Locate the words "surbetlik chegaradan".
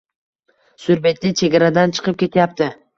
0.87-1.97